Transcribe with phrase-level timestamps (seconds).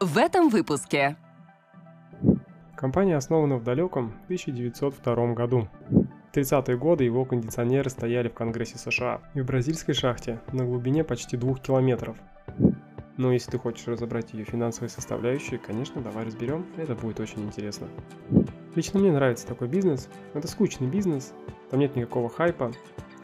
[0.00, 1.16] В этом выпуске.
[2.76, 5.68] Компания основана в далеком 1902 году.
[5.88, 11.02] В 30-е годы его кондиционеры стояли в Конгрессе США и в бразильской шахте на глубине
[11.02, 12.18] почти двух километров.
[13.16, 17.88] Но если ты хочешь разобрать ее финансовые составляющие, конечно, давай разберем, это будет очень интересно.
[18.74, 20.10] Лично мне нравится такой бизнес.
[20.34, 21.32] Это скучный бизнес,
[21.70, 22.70] там нет никакого хайпа.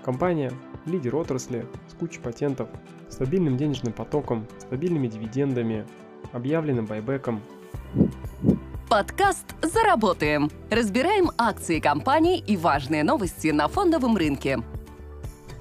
[0.02, 0.50] Компания–
[0.86, 2.70] лидер отрасли, с кучей патентов,
[3.10, 5.86] стабильным денежным потоком, стабильными дивидендами,
[6.32, 7.40] объявленным байбеком.
[8.88, 10.50] Подкаст «Заработаем».
[10.70, 14.60] Разбираем акции компаний и важные новости на фондовом рынке.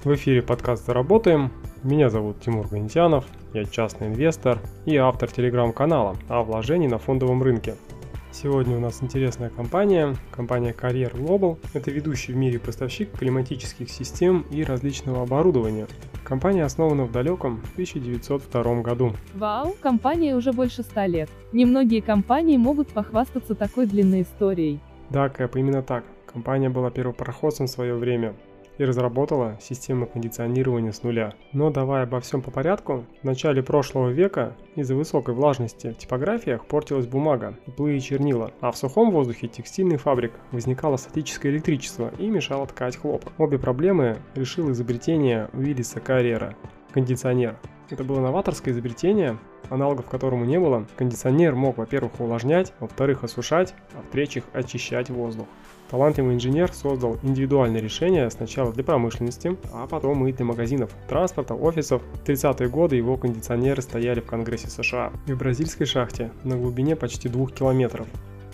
[0.04, 1.50] В эфире подкаст «Заработаем».
[1.82, 7.76] Меня зовут Тимур Ганитянов, я частный инвестор и автор телеграм-канала о вложении на фондовом рынке–
[8.32, 11.58] Сегодня у нас интересная компания, компания Carrier Global.
[11.74, 15.86] Это ведущий в мире поставщик климатических систем и различного оборудования.
[16.24, 19.12] Компания основана в далеком 1902 году.
[19.34, 21.28] Вау, компания уже больше ста лет.
[21.52, 24.80] Немногие компании могут похвастаться такой длинной историей.
[25.10, 26.04] Да, Кэп, именно так.
[26.24, 28.34] Компания была первопроходцем в свое время
[28.78, 31.34] и разработала систему кондиционирования с нуля.
[31.52, 33.04] Но давай обо всем по порядку.
[33.22, 38.76] В начале прошлого века из-за высокой влажности в типографиях портилась бумага плыли чернила, а в
[38.76, 43.32] сухом воздухе текстильных фабрик возникало статическое электричество и мешало ткать хлопок.
[43.38, 46.56] Обе проблемы решил изобретение Уиллиса Карьера–
[46.92, 47.56] кондиционер.
[47.90, 49.38] Это было новаторское изобретение,
[49.68, 50.86] аналогов которому не было.
[50.96, 55.46] Кондиционер мог, во-первых, увлажнять, во-вторых, осушать, а в-третьих, очищать воздух.
[55.90, 62.00] Талантливый инженер создал индивидуальное решение сначала для промышленности, а потом и для магазинов, транспорта, офисов.
[62.14, 66.96] В 30-е годы его кондиционеры стояли в Конгрессе США и в бразильской шахте на глубине
[66.96, 68.06] почти двух километров.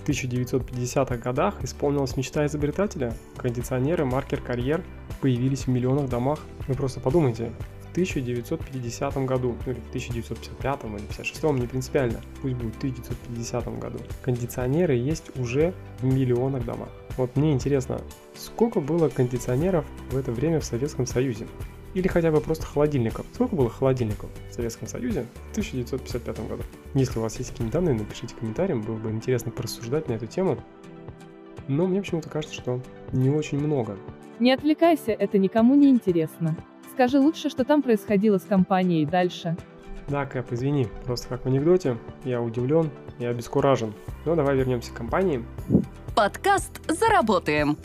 [0.05, 3.15] В 1950-х годах исполнилась мечта изобретателя.
[3.37, 4.83] Кондиционеры маркер «Карьер»
[5.21, 6.41] появились в миллионах домах.
[6.67, 7.53] Вы просто подумайте,
[7.99, 13.99] 1950 году, ну или в 1955 или 56, не принципиально, пусть будет в 1950 году,
[14.23, 16.91] кондиционеры есть уже в миллионах домах.
[17.17, 18.01] Вот мне интересно,
[18.37, 21.49] сколько было кондиционеров в это время в Советском Союзе?
[21.95, 23.27] Или хотя бы просто холодильников.
[23.33, 26.63] Сколько было холодильников в Советском Союзе в 1955 году?
[26.95, 30.59] Если у вас есть какие-нибудь данные, напишите комментарием, было бы интересно порассуждать на эту тему.
[31.67, 32.81] Но мне почему-то кажется, что
[33.13, 33.97] не очень много.
[34.39, 36.57] Не отвлекайся, это никому не интересно.
[36.99, 39.57] Скажи лучше, что там происходило с компанией дальше.
[40.09, 43.95] Да, Кэп, извини, просто как в анекдоте, я удивлен и обескуражен.
[44.25, 45.45] Но давай вернемся к компании.
[46.17, 47.77] Подкаст «Заработаем».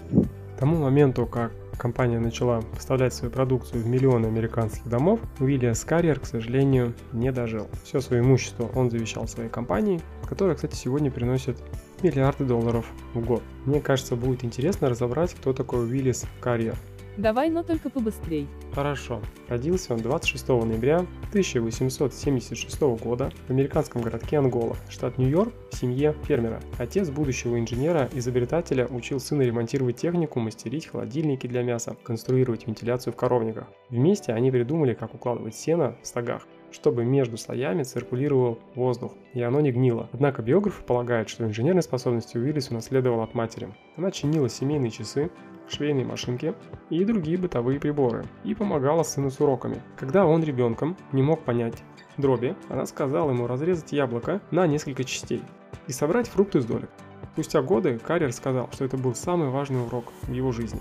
[0.56, 6.19] К тому моменту, как компания начала поставлять свою продукцию в миллионы американских домов, Уильямс Карьер,
[6.19, 7.68] к сожалению, не дожил.
[7.84, 11.59] Все свое имущество он завещал своей компании, которая, кстати, сегодня приносит
[12.02, 13.44] миллиарды долларов в год.
[13.66, 16.78] Мне кажется, будет интересно разобрать, кто такой Уиллис Карьер.
[17.18, 18.47] Давай, но только побыстрей.
[18.74, 19.22] Хорошо.
[19.47, 26.59] Родился он 26 ноября 1876 года в американском городке Ангола, штат Нью-Йорк, в семье фермера.
[26.79, 33.68] Отец будущего инженера-изобретателя учил сына ремонтировать технику, мастерить холодильники для мяса, конструировать вентиляцию в коровниках.
[33.90, 39.61] Вместе они придумали, как укладывать сено в стогах чтобы между слоями циркулировал воздух, и оно
[39.61, 40.09] не гнило.
[40.11, 43.69] Однако биографы полагают, что инженерные способности Уиллис унаследовал от матери.
[43.95, 45.29] Она чинила семейные часы,
[45.69, 46.53] швейные машинки
[46.89, 49.81] и другие бытовые приборы и помогала сыну с уроками.
[49.97, 51.84] Когда он ребенком не мог понять
[52.17, 55.41] дроби, она сказала ему разрезать яблоко на несколько частей
[55.88, 56.90] и собрать фрукты с долек.
[57.34, 60.79] Спустя годы Карьер сказал, что это был самый важный урок в его жизни.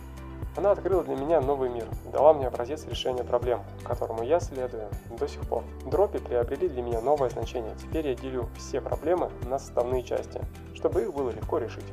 [0.56, 5.26] Она открыла для меня новый мир дала мне образец решения проблем, которому я следую до
[5.26, 5.64] сих пор.
[5.90, 7.74] Дропи приобрели для меня новое значение.
[7.80, 10.41] Теперь я делю все проблемы на составные части,
[10.74, 11.84] чтобы их было легко решить.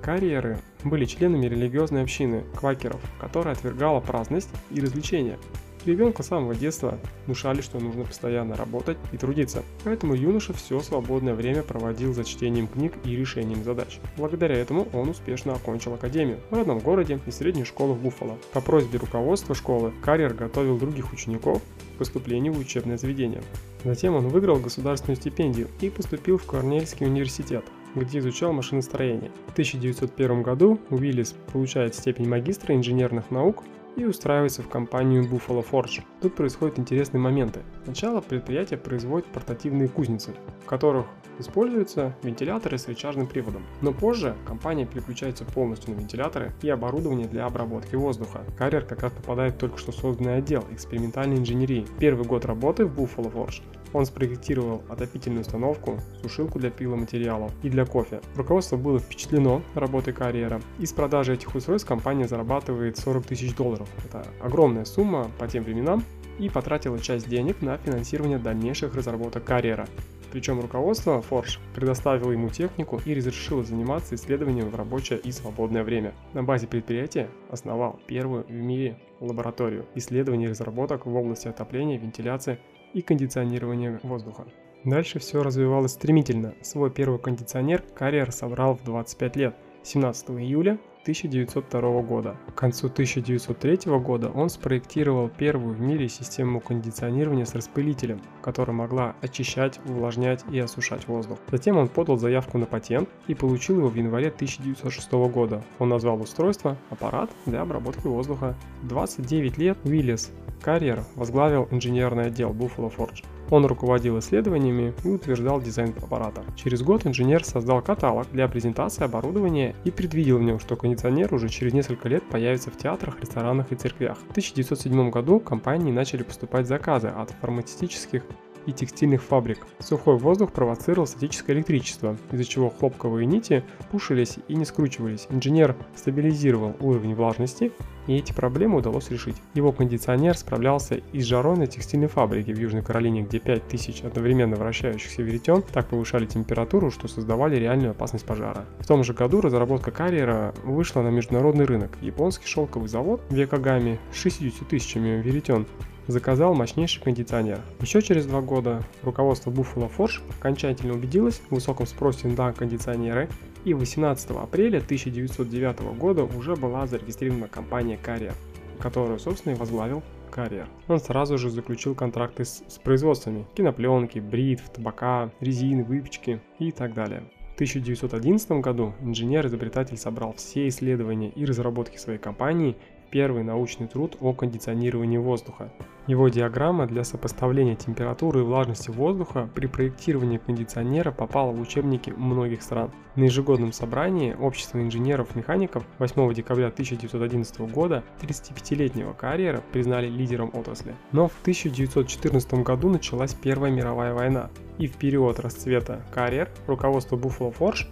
[0.00, 5.38] Карьеры были членами религиозной общины квакеров, которая отвергала праздность и развлечения.
[5.84, 9.62] Ребенка с самого детства внушали, что нужно постоянно работать и трудиться.
[9.84, 13.98] Поэтому юноша все свободное время проводил за чтением книг и решением задач.
[14.16, 18.38] Благодаря этому он успешно окончил академию в родном городе и среднюю школу в Буффало.
[18.52, 21.62] По просьбе руководства школы Карьер готовил других учеников
[21.94, 23.42] к поступлению в учебное заведение.
[23.84, 27.64] Затем он выиграл государственную стипендию и поступил в Корнельский университет
[27.94, 29.30] где изучал машиностроение.
[29.46, 33.62] В 1901 году Уиллис получает степень магистра инженерных наук
[33.96, 36.02] и устраивается в компанию Buffalo Forge.
[36.20, 37.60] Тут происходят интересные моменты.
[37.84, 41.06] Сначала предприятие производит портативные кузницы, в которых
[41.38, 43.64] используются вентиляторы с рычажным приводом.
[43.80, 48.42] Но позже компания переключается полностью на вентиляторы и оборудование для обработки воздуха.
[48.56, 51.86] Карьер как раз попадает в только что созданный отдел экспериментальной инженерии.
[51.98, 53.62] Первый год работы в Buffalo Forge
[53.94, 58.20] он спроектировал отопительную установку, сушилку для пиломатериалов и для кофе.
[58.34, 63.83] Руководство было впечатлено работой карьера, и с продажи этих устройств компания зарабатывает 40 тысяч долларов.
[64.04, 66.02] Это огромная сумма по тем временам,
[66.38, 69.86] и потратила часть денег на финансирование дальнейших разработок карьера.
[70.32, 76.12] Причем руководство Форш предоставило ему технику и разрешило заниматься исследованием в рабочее и свободное время.
[76.32, 82.58] На базе предприятия основал первую в мире лабораторию исследований и разработок в области отопления, вентиляции
[82.94, 84.44] и кондиционирования воздуха.
[84.82, 86.54] Дальше все развивалось стремительно.
[86.62, 89.54] Свой первый кондиционер Carrier собрал в 25 лет,
[89.84, 92.36] 17 июля 1902 года.
[92.54, 99.14] К концу 1903 года он спроектировал первую в мире систему кондиционирования с распылителем, которая могла
[99.20, 101.38] очищать, увлажнять и осушать воздух.
[101.50, 105.62] Затем он подал заявку на патент и получил его в январе 1906 года.
[105.78, 108.56] Он назвал устройство «Аппарат для обработки воздуха».
[108.84, 113.22] 29 лет Уиллис Карьер возглавил инженерный отдел Buffalo Forge.
[113.50, 116.42] Он руководил исследованиями и утверждал дизайн аппарата.
[116.56, 121.48] Через год инженер создал каталог для презентации оборудования и предвидел в нем, что кондиционер уже
[121.48, 124.18] через несколько лет появится в театрах, ресторанах и церквях.
[124.18, 128.22] В 1907 году компании начали поступать заказы от фармацевтических
[128.66, 129.66] и текстильных фабрик.
[129.78, 135.26] Сухой воздух провоцировал статическое электричество, из-за чего хлопковые нити пушились и не скручивались.
[135.30, 137.72] Инженер стабилизировал уровень влажности,
[138.06, 139.36] и эти проблемы удалось решить.
[139.54, 144.56] Его кондиционер справлялся и с жарой на текстильной фабрике в Южной Каролине, где 5000 одновременно
[144.56, 148.66] вращающихся веретен так повышали температуру, что создавали реальную опасность пожара.
[148.78, 151.96] В том же году разработка карьера вышла на международный рынок.
[152.00, 155.66] Японский шелковый завод Векагами с 60 тысячами веретен
[156.06, 157.60] заказал мощнейший кондиционер.
[157.80, 163.28] Еще через два года руководство Buffalo Forge окончательно убедилось в высоком спросе на кондиционеры
[163.64, 168.34] и 18 апреля 1909 года уже была зарегистрирована компания Carrier,
[168.78, 170.66] которую, собственно, и возглавил Carrier.
[170.88, 176.94] Он сразу же заключил контракты с, с производствами кинопленки, бритв, табака, резины, выпечки и так
[176.94, 177.22] далее.
[177.52, 182.76] В 1911 году инженер-изобретатель собрал все исследования и разработки своей компании
[183.14, 185.72] первый научный труд о кондиционировании воздуха.
[186.08, 192.60] Его диаграмма для сопоставления температуры и влажности воздуха при проектировании кондиционера попала в учебники многих
[192.60, 192.90] стран.
[193.14, 200.96] На ежегодном собрании Общества инженеров-механиков 8 декабря 1911 года 35-летнего карьера признали лидером отрасли.
[201.12, 207.54] Но в 1914 году началась Первая мировая война, и в период расцвета карьер руководство Buffalo
[207.56, 207.86] Forge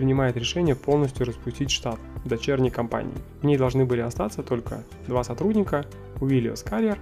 [0.00, 3.12] принимает решение полностью распустить штат дочерней компании.
[3.42, 5.84] В ней должны были остаться только два сотрудника,
[6.22, 6.98] Уильямс Карьер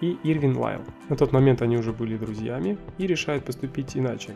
[0.00, 0.80] и Ирвин Лайл.
[1.10, 4.30] На тот момент они уже были друзьями и решают поступить иначе.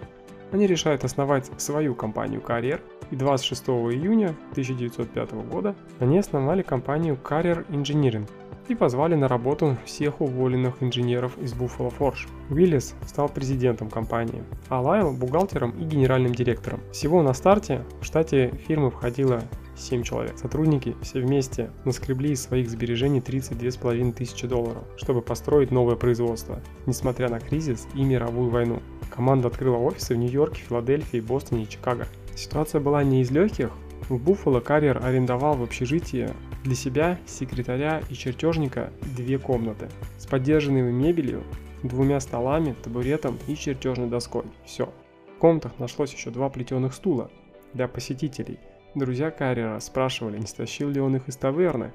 [0.53, 2.79] Они решают основать свою компанию Carrier,
[3.11, 8.29] и 26 июня 1905 года они основали компанию Carrier Engineering,
[8.69, 12.29] и позвали на работу всех уволенных инженеров из Buffalo Forge.
[12.51, 16.81] Уиллис стал президентом компании, а Лайл– бухгалтером и генеральным директором.
[16.93, 19.43] Всего на старте в штате фирмы входило
[19.77, 20.39] 7 человек.
[20.39, 27.29] Сотрудники все вместе наскребли из своих сбережений 32,5 тысячи долларов, чтобы построить новое производство, несмотря
[27.29, 28.81] на кризис и мировую войну.
[29.11, 32.07] Команда открыла офисы в Нью-Йорке, Филадельфии, Бостоне и Чикаго.
[32.35, 33.71] Ситуация была не из легких.
[34.09, 36.29] В Буффало карьер арендовал в общежитии
[36.65, 39.89] для себя, секретаря и чертежника две комнаты
[40.19, 41.45] с поддержанной мебелью,
[41.83, 44.45] двумя столами, табуретом и чертежной доской.
[44.65, 44.93] Все.
[45.37, 47.31] В комнатах нашлось еще два плетеных стула
[47.75, 48.59] для посетителей.
[48.95, 51.93] Друзья Карьера спрашивали, не стащил ли он их из таверны.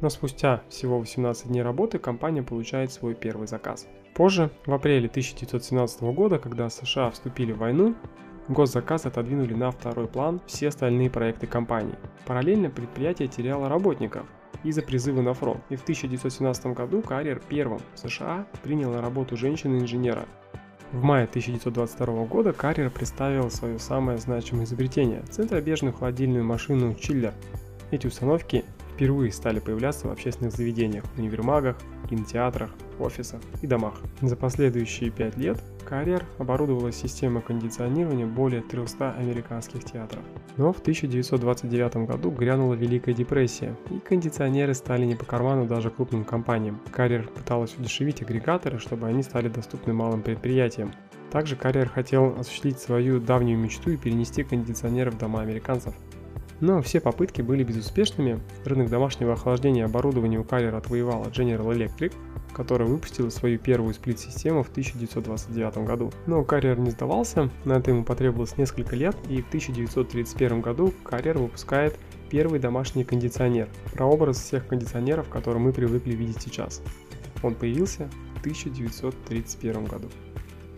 [0.00, 3.86] Но спустя всего 18 дней работы компания получает свой первый заказ.
[4.14, 7.94] Позже, в апреле 1917 года, когда США вступили в войну,
[8.48, 11.96] Госзаказ отодвинули на второй план все остальные проекты компании.
[12.26, 14.24] Параллельно предприятие теряло работников
[14.62, 15.60] из-за призыва на фронт.
[15.68, 20.26] И в 1917 году Карьер первым в США принял на работу женщину-инженера.
[20.92, 27.34] В мае 1922 года Карьер представил свое самое значимое изобретение– центробежную холодильную машину Чиллер.
[27.90, 28.64] Эти установки
[28.96, 31.76] впервые стали появляться в общественных заведениях, универмагах,
[32.08, 34.00] кинотеатрах, офисах и домах.
[34.22, 40.22] За последующие пять лет Карьер оборудовала система кондиционирования более 300 американских театров.
[40.56, 46.24] Но в 1929 году грянула Великая депрессия, и кондиционеры стали не по карману даже крупным
[46.24, 46.80] компаниям.
[46.90, 50.92] Карьер пыталась удешевить агрегаторы, чтобы они стали доступны малым предприятиям.
[51.30, 55.94] Также Карьер хотел осуществить свою давнюю мечту и перенести кондиционеры в дома американцев.
[56.60, 58.40] Но все попытки были безуспешными.
[58.64, 62.12] Рынок домашнего охлаждения оборудования у Carrier отвоевала General Electric,
[62.54, 66.10] которая выпустила свою первую сплит-систему в 1929 году.
[66.26, 71.38] Но Carrier не сдавался, на это ему потребовалось несколько лет, и в 1931 году Carrier
[71.38, 71.98] выпускает
[72.30, 76.82] первый домашний кондиционер, прообраз всех кондиционеров, которые мы привыкли видеть сейчас.
[77.42, 80.08] Он появился в 1931 году.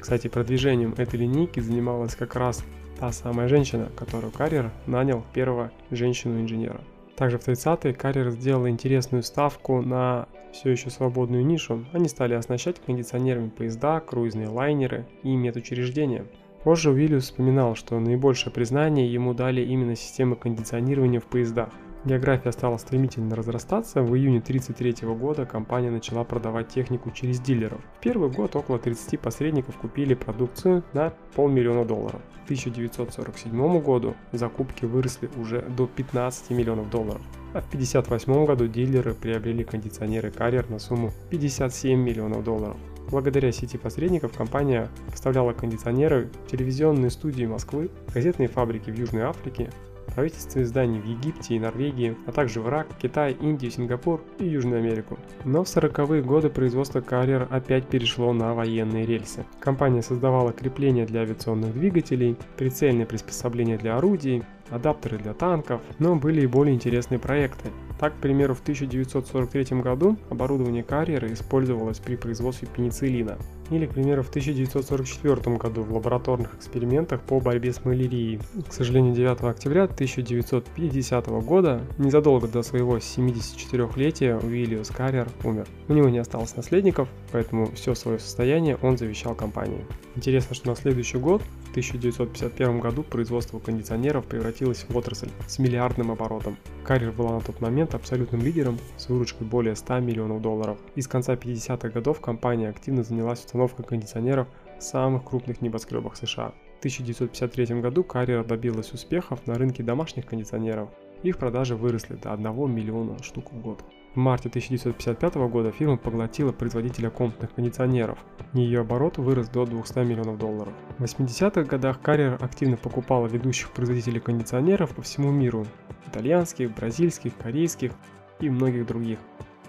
[0.01, 2.65] Кстати, продвижением этой линейки занималась как раз
[2.99, 6.81] та самая женщина, которую Карьер нанял первого женщину-инженера.
[7.17, 12.81] Также в 30-е Карьер сделал интересную ставку на все еще свободную нишу, они стали оснащать
[12.81, 16.25] кондиционерами поезда, круизные лайнеры и медучреждения.
[16.65, 21.71] Позже Уиллиус вспоминал, что наибольшее признание ему дали именно системы кондиционирования в поездах.
[22.09, 24.03] География стала стремительно разрастаться.
[24.03, 27.83] В июне 1933 года компания начала продавать технику через дилеров.
[27.99, 32.23] В первый год около 30 посредников купили продукцию на полмиллиона долларов.
[32.41, 37.21] К 1947 году закупки выросли уже до 15 миллионов долларов.
[37.53, 42.79] А в 1958 году дилеры приобрели кондиционеры Carrier на сумму 57 миллионов долларов.
[43.11, 49.71] Благодаря сети посредников компания поставляла кондиционеры в телевизионные студии Москвы, газетные фабрики в Южной Африке,
[50.19, 54.81] правительственные здания в Египте и Норвегии, а также в Ирак, Китай, Индию, Сингапур и Южную
[54.81, 55.17] Америку.
[55.45, 59.47] Но в 40-е годы производство Carrier опять перешло на военные рельсы.
[59.61, 66.43] Компания создавала крепления для авиационных двигателей, прицельные приспособления для орудий, адаптеры для танков, но были
[66.43, 67.71] и более интересные проекты.
[67.99, 73.39] Так, к примеру, в 1943 году оборудование карьера использовалось при производстве пенициллина.
[73.71, 78.41] Или, к примеру, в 1944 году в лабораторных экспериментах по борьбе с малярией.
[78.67, 85.67] К сожалению, 9 октября 1950 года, незадолго до своего 74-летия, Уильямс Карриер умер.
[85.89, 89.85] У него не осталось наследников, поэтому все свое состояние он завещал компании.
[90.15, 96.11] Интересно, что на следующий год, в 1951 году, производство кондиционеров превратилось в отрасль с миллиардным
[96.11, 96.57] оборотом.
[96.85, 100.79] Карриер была на тот момент абсолютным лидером с выручкой более 100 миллионов долларов.
[100.95, 104.49] И с конца 50-х годов компания активно занялась установкой кондиционеров
[104.79, 106.53] в самых крупных небоскребах США.
[106.77, 110.89] В 1953 году Carrier добилась успехов на рынке домашних кондиционеров.
[111.23, 113.83] Их продажи выросли до 1 миллиона штук в год.
[114.15, 118.19] В марте 1955 года фирма поглотила производителя комнатных кондиционеров.
[118.55, 120.73] Ее оборот вырос до 200 миллионов долларов.
[120.99, 125.67] В 80-х годах Carrier активно покупала ведущих производителей кондиционеров по всему миру–
[126.09, 127.93] итальянских, бразильских, корейских
[128.41, 129.19] и многих других.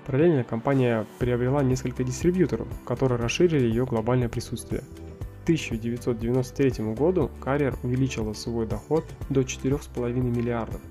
[0.05, 4.81] Параллельно компания приобрела несколько дистрибьюторов, которые расширили ее глобальное присутствие.
[4.81, 10.81] К 1993 году Carrier увеличила свой доход до 4,5 миллиардов.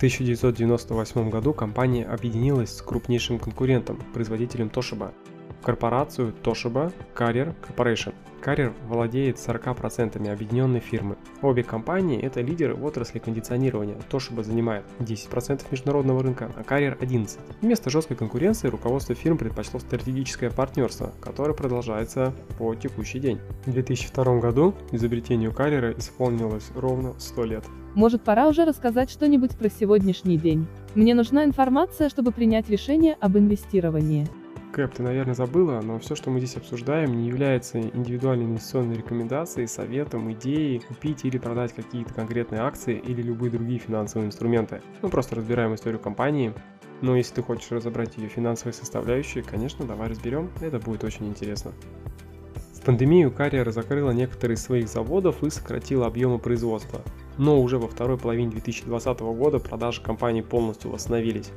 [0.00, 5.12] В 1998 году компания объединилась с крупнейшим конкурентом, производителем Toshiba,
[5.60, 8.14] в корпорацию Toshiba Carrier Corporation.
[8.42, 11.18] Carrier владеет 40% объединенной фирмы.
[11.42, 13.98] Обе компании– это лидеры в отрасли кондиционирования.
[14.10, 17.38] Toshiba занимает 10% международного рынка, а Carrier– 11%.
[17.60, 23.38] Вместо жесткой конкуренции руководство фирм предпочло стратегическое партнерство, которое продолжается по текущий день.
[23.66, 27.64] В 2002 году изобретению Carrier исполнилось ровно 100 лет.
[27.94, 30.66] Может пора уже рассказать что-нибудь про сегодняшний день?
[30.94, 34.28] Мне нужна информация, чтобы принять решение об инвестировании.
[34.72, 39.66] Кэп, ты, наверное, забыла, но все, что мы здесь обсуждаем, не является индивидуальной инвестиционной рекомендацией,
[39.66, 44.80] советом, идеей купить или продать какие-то конкретные акции или любые другие финансовые инструменты.
[45.02, 46.54] Мы просто разбираем историю компании,
[47.00, 51.72] но если ты хочешь разобрать ее финансовые составляющие, конечно, давай разберем, это будет очень интересно.
[52.74, 57.02] В пандемию Carrier закрыла некоторые из своих заводов и сократила объемы производства.
[57.38, 61.50] Но уже во второй половине 2020 года продажи компании полностью восстановились.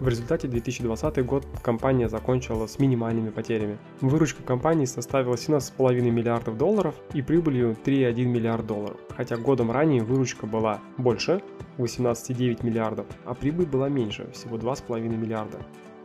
[0.00, 3.78] В результате 2020 год компания закончила с минимальными потерями.
[4.00, 10.46] Выручка компании составила 17,5 миллиардов долларов и прибылью 3,1 миллиард долларов, хотя годом ранее выручка
[10.46, 11.42] была больше
[11.78, 15.58] 18,9 миллиардов, а прибыль была меньше, всего 2,5 миллиарда.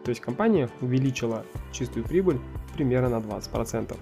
[0.03, 2.39] То есть компания увеличила чистую прибыль
[2.73, 3.95] примерно на 20%.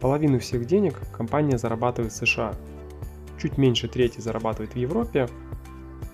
[0.00, 2.54] Половину всех денег компания зарабатывает в США,
[3.40, 5.28] чуть меньше трети зарабатывает в Европе,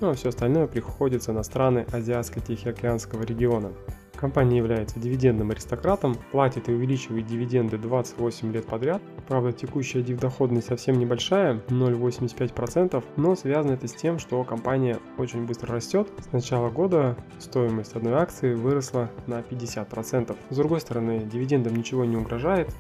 [0.01, 3.73] ну а все остальное приходится на страны Азиатско-Тихоокеанского региона.
[4.15, 9.03] Компания является дивидендным аристократом, платит и увеличивает дивиденды 28 лет подряд.
[9.29, 15.75] Правда, текущая дивдоходность совсем небольшая, 0,85%, но связано это с тем, что компания очень быстро
[15.75, 16.09] растет.
[16.19, 20.35] С начала года стоимость одной акции выросла на 50%.
[20.49, 22.75] С другой стороны, дивидендам ничего не угрожает.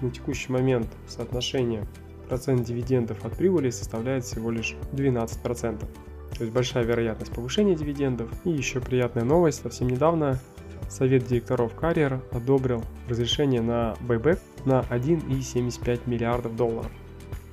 [0.00, 1.86] На текущий момент соотношение
[2.30, 5.78] процент дивидендов от прибыли составляет всего лишь 12%.
[5.80, 5.86] То
[6.38, 8.30] есть большая вероятность повышения дивидендов.
[8.44, 9.62] И еще приятная новость.
[9.62, 10.38] Совсем недавно
[10.88, 16.90] Совет директоров Carrier одобрил разрешение на байбек на 1,75 миллиардов долларов.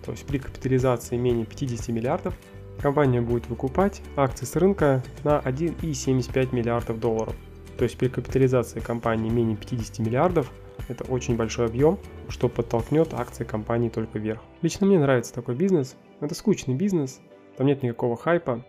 [0.05, 2.35] То есть при капитализации менее 50 миллиардов
[2.79, 7.35] компания будет выкупать акции с рынка на 1,75 миллиардов долларов.
[7.79, 10.51] То есть при капитализации компании менее 50 миллиардов
[10.87, 14.41] это очень большой объем, что подтолкнет акции компании только вверх.
[14.61, 15.95] Лично мне нравится такой бизнес.
[16.19, 17.21] Это скучный бизнес,
[17.57, 18.65] там нет никакого хайпа.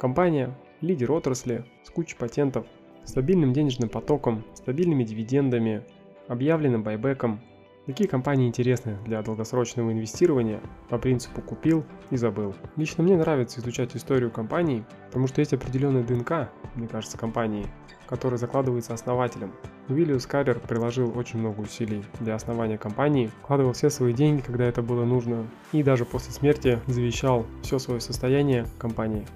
[0.00, 2.66] Компания– лидер отрасли с кучей патентов,
[3.04, 5.84] стабильным денежным потоком, стабильными дивидендами,
[6.28, 7.40] объявленным байбеком.
[7.84, 12.54] Какие компании интересны для долгосрочного инвестирования по принципу купил и забыл.
[12.76, 17.66] Лично мне нравится изучать историю компаний, потому что есть определенная ДНК, мне кажется, компании,
[18.06, 19.52] которая закладывается основателем.
[19.88, 24.80] Уиллиус Каррер приложил очень много усилий для основания компании, вкладывал все свои деньги, когда это
[24.80, 29.26] было нужно, и даже после смерти завещал все свое состояние компании.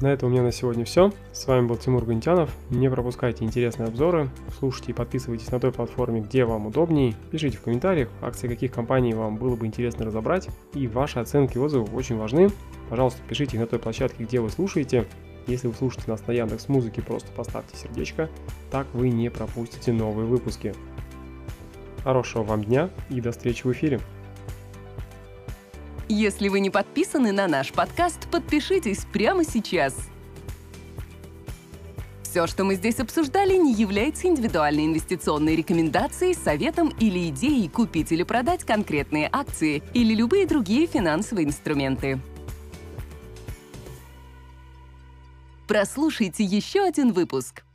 [0.00, 1.10] На этом у меня на сегодня все.
[1.32, 2.50] С вами был Тимур Гунтянов.
[2.68, 7.16] Не пропускайте интересные обзоры, слушайте и подписывайтесь на той платформе, где вам удобней.
[7.30, 10.50] Пишите в комментариях, акции каких компаний вам было бы интересно разобрать.
[10.74, 12.50] И ваши оценки и отзывы очень важны.
[12.90, 15.06] Пожалуйста, пишите на той площадке, где вы слушаете.
[15.46, 18.28] Если вы слушаете нас на Яндекс Музыке, просто поставьте сердечко,
[18.70, 20.74] так вы не пропустите новые выпуски.
[22.04, 24.00] Хорошего вам дня и до встречи в эфире.
[26.08, 29.94] Если вы не подписаны на наш подкаст, подпишитесь прямо сейчас.
[32.22, 38.22] Все, что мы здесь обсуждали, не является индивидуальной инвестиционной рекомендацией, советом или идеей купить или
[38.22, 42.20] продать конкретные акции или любые другие финансовые инструменты.
[45.66, 47.65] Прослушайте еще один выпуск.